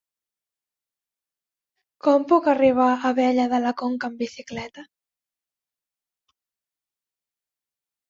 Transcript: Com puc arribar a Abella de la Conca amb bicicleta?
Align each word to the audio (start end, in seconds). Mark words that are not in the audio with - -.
Com 2.07 2.25
puc 2.33 2.49
arribar 2.55 2.89
a 2.95 2.97
Abella 3.11 3.47
de 3.53 3.61
la 3.67 3.75
Conca 3.85 4.11
amb 4.11 4.27
bicicleta? 4.27 4.89